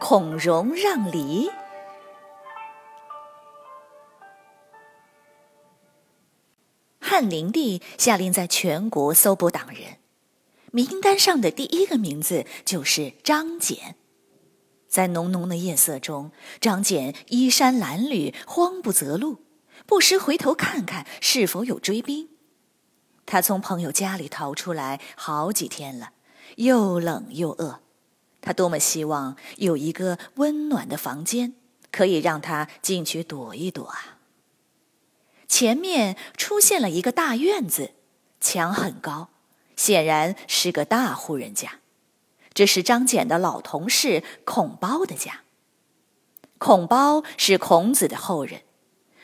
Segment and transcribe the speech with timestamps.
[0.00, 1.48] 孔融让梨》。
[7.00, 9.98] 汉灵帝下令在全国搜捕党人，
[10.70, 13.96] 名单上的第一个名字就是张俭。
[14.86, 19.42] 在浓浓的夜色中，张俭衣衫褴褛，慌不择路，
[19.84, 22.28] 不时回头看看是否有追兵。
[23.26, 26.12] 他从朋友家里逃出来好几天了，
[26.56, 27.80] 又冷又饿，
[28.40, 31.54] 他多么希望有一个温暖的房间，
[31.90, 34.18] 可以让他进去躲一躲啊！
[35.46, 37.92] 前面出现了一个大院子，
[38.40, 39.30] 墙很高，
[39.76, 41.80] 显然是个大户人家。
[42.52, 45.42] 这是张俭的老同事孔包的家。
[46.58, 48.62] 孔包是孔子的后人，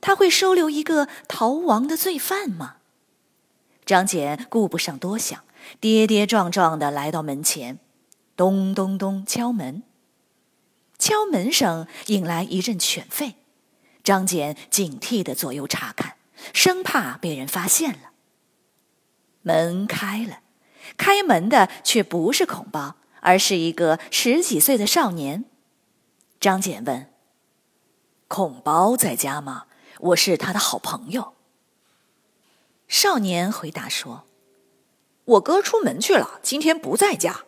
[0.00, 2.76] 他会收留一个逃亡的罪犯吗？
[3.84, 5.44] 张俭顾不上多想，
[5.78, 7.78] 跌跌撞撞的来到门前，
[8.38, 9.82] 咚咚咚敲门。
[10.96, 13.34] 敲门声引来一阵犬吠，
[14.04, 16.18] 张俭警惕的左右查看，
[16.54, 18.12] 生怕被人发现了。
[19.42, 20.38] 门开了，
[20.96, 25.44] 开门的却不是孔包，而是一个十几岁的少年。
[26.38, 27.12] 张俭问
[28.28, 29.66] ：“孔包在家吗？
[29.98, 31.34] 我是他的好朋友。”
[32.86, 34.26] 少年回答说
[35.24, 37.46] ：“我哥出门去了，今天不在家。”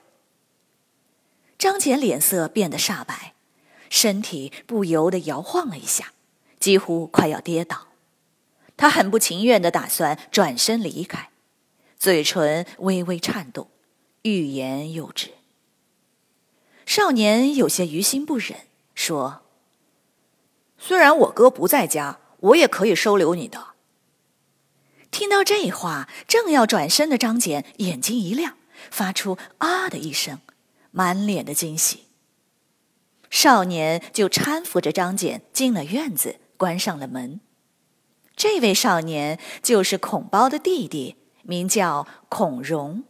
[1.61, 3.35] 张俭脸色变得煞白，
[3.91, 6.15] 身体不由得摇晃了一下，
[6.59, 7.89] 几乎快要跌倒。
[8.79, 11.29] 他很不情愿的打算转身离开，
[11.99, 13.69] 嘴唇微微颤动，
[14.23, 15.33] 欲言又止。
[16.87, 18.61] 少年有些于心不忍，
[18.95, 19.43] 说
[20.81, 23.73] ：“虽然我哥不在家，我也可以收留你的。”
[25.13, 28.57] 听到这话，正要转身的张俭眼睛一亮，
[28.91, 30.41] 发出“啊”的一声，
[30.91, 32.05] 满脸的惊喜。
[33.31, 37.41] 少年就搀扶着张俭进了院子，关上了门。
[38.35, 43.05] 这位少年就是孔包的弟弟，名叫孔融。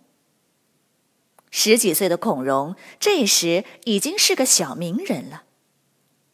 [1.51, 5.45] 十几岁的孔融这时已经是个小名人了。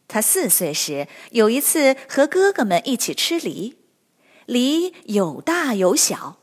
[0.07, 3.77] 他四岁时有一次和哥哥们一起吃梨。
[4.45, 6.39] 梨有大有小，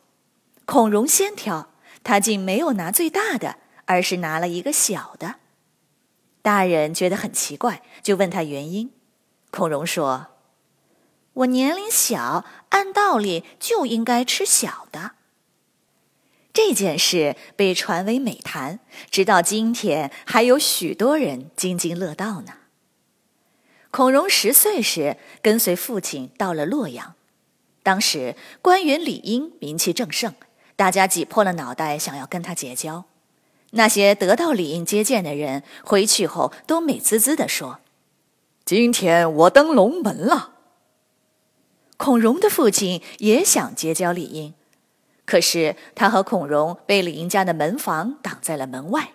[0.65, 1.73] 孔融先挑，
[2.03, 5.37] 他竟没有拿最大的，而是拿了一个小的。
[6.43, 8.93] 大人觉得很奇怪，就问他原因。
[9.51, 10.27] 孔融说
[11.33, 15.13] ：“我年龄小，按道理就应该吃小的。”
[16.53, 18.79] 这件事被传为美谈，
[19.11, 22.59] 直到今天还有许多人津津乐道呢。
[23.91, 27.15] 孔融十岁时，跟随父亲到了洛阳。
[27.83, 30.35] 当时官员李英名气正盛，
[30.77, 33.05] 大家挤破了脑袋想要跟他结交。
[33.77, 37.81] 那些得到李英接见的人回去后都美滋滋地说
[38.65, 40.53] ：“今天我登龙门了。”
[41.97, 44.55] 孔融的父亲也想结交李英，
[45.25, 49.13] 可是他和孔融被李英家的门房挡在了门外。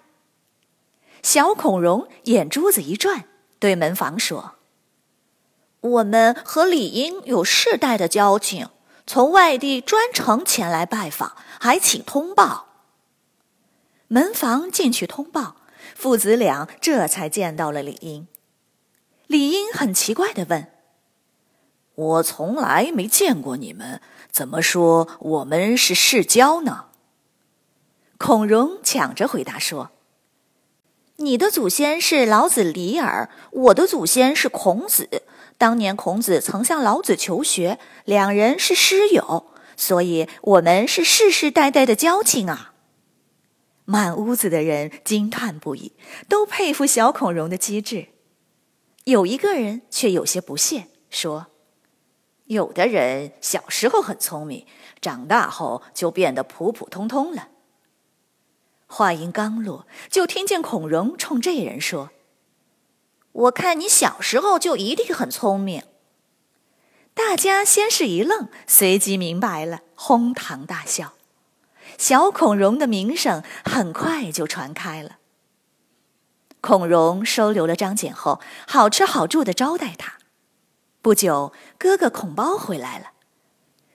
[1.22, 3.25] 小孔融眼珠子一转，
[3.59, 4.56] 对门房说。
[5.81, 8.69] 我们和李英有世代的交情，
[9.06, 12.69] 从外地专程前来拜访，还请通报。
[14.12, 15.58] 门房进去通报，
[15.96, 18.28] 父子俩这才见到了李英。
[19.28, 20.68] 李英很奇怪的问
[21.94, 26.86] ：“我从来没见过你们，怎么说我们是世交呢？”
[28.18, 29.92] 孔融抢着回答说
[31.18, 35.22] ：“你的祖先是老子李耳，我的祖先是孔子。”
[35.60, 42.74] 当年孔子曾向老子求学，两人是师友，所以我们是世世代代的交情啊！
[43.89, 45.94] 满屋子的人惊叹不已，
[46.27, 48.09] 都佩服小孔融的机智。
[49.06, 51.47] 有一个人却有些不屑，说
[52.45, 54.68] ：“有的人小时候很聪明，
[55.01, 57.50] 长大后就变得普普通通了。”
[58.86, 62.12] 话音刚落，就听见孔融冲这人说。
[63.31, 65.81] 我看你小时候就一定很聪明。
[67.15, 71.13] 大家先是一愣，随即明白了，哄堂大笑。
[72.00, 75.18] 小孔融的名声很快就传开了。
[76.62, 80.13] 孔融收留了张简后，好吃好住的招待他。
[81.01, 83.07] 不久，哥哥孔包回来了，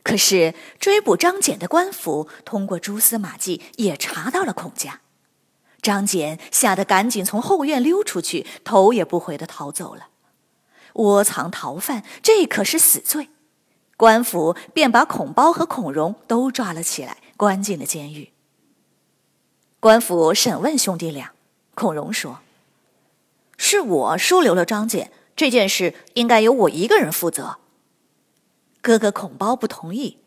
[0.03, 5.01] 可是追捕张简的官府通过蛛丝马迹也查到了孔家。
[5.81, 10.09] 张简吓得赶紧从后院溜出去，头也不回的逃走了。
[10.95, 13.31] 窝藏逃犯，这可是死罪。
[13.97, 18.33] 官府便把孔包和孔融都抓了起来，关进了监狱。
[19.81, 21.33] 官府审问兄弟俩，
[21.75, 22.41] 孔融说
[23.59, 27.59] ：“是我收留了张简，这件事应该由我一个人负责。”
[28.81, 30.19] 哥哥孔包不同意：“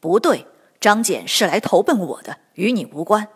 [0.00, 0.46] 不对，
[0.80, 3.28] 张简是来投奔我的，与你无关。”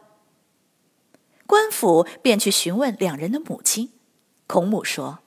[1.46, 3.92] 官府便去询问两人的母亲，
[4.46, 5.18] 孔母说：“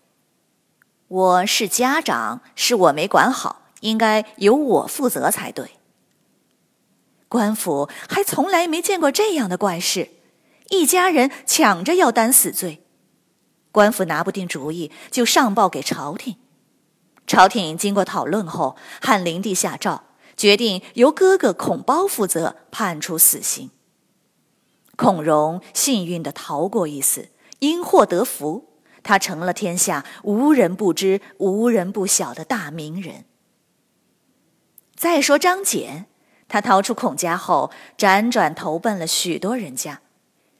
[1.08, 5.72] 我是家长，是我没管好，应该由我负责才对。”
[7.30, 10.10] 官府还从来没见过这样的怪事，
[10.70, 12.84] 一家人抢着要担死罪。
[13.72, 16.38] 官府拿不定主意，就上报给朝廷。
[17.28, 20.04] 朝廷经过讨论后，汉灵帝下诏，
[20.38, 23.70] 决定由哥哥孔褒负责判处死刑。
[24.96, 28.70] 孔融幸运的逃过一死，因祸得福，
[29.04, 33.26] 他成了天下无人不知、无人不晓的大名人。
[34.96, 36.08] 再说张俭，
[36.48, 40.02] 他逃出孔家后，辗转投奔了许多人家，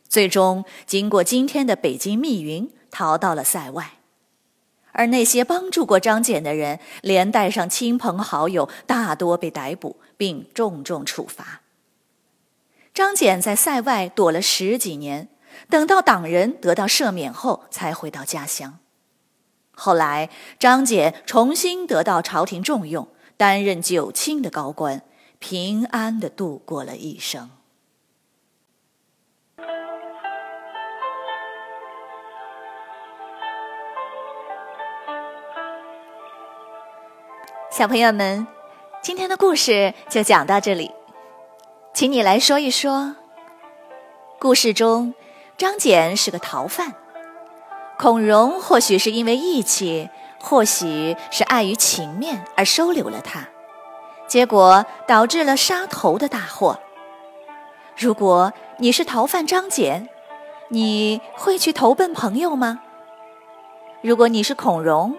[0.08, 3.94] 最终经过今天的北京密云，逃到了塞外。
[4.92, 11.62] 而那些帮助过张俭的人，连带上亲朋好友，大多被逮捕并重重处罚。
[12.94, 15.30] 张俭在塞外躲了十几年，
[15.70, 18.80] 等到党人得到赦免后，才回到家乡。
[19.72, 23.08] 后来，张俭重新得到朝廷重用，
[23.38, 25.04] 担任九卿的高官，
[25.40, 27.50] 平安的度过了一生。
[37.70, 38.48] 小朋友们，
[39.04, 40.92] 今天的故事就讲到这里。
[41.94, 43.16] 请你来说一说。
[44.40, 45.14] 故事中，
[45.58, 46.94] 张俭是个逃犯，
[48.00, 53.48] 孔融或许是因为义气，或许是碍于情面而收留了他，
[54.28, 56.80] 结果导致了杀头的大祸。
[57.98, 60.08] 如果你是逃犯张俭，
[60.70, 62.82] 你会去投奔朋友吗？
[64.02, 65.16] 如果你是孔融，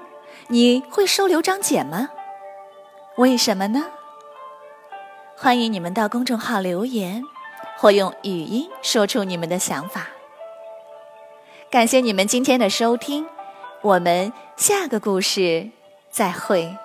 [0.48, 2.10] 你会收留张俭吗？
[3.16, 3.86] 为什么呢？
[5.36, 7.22] 欢迎你们到公众号留言，
[7.78, 10.06] 或用语音说出你们的想法。
[11.70, 13.26] 感谢你们今天的收听，
[13.82, 15.70] 我们下个故事
[16.10, 16.76] 再会。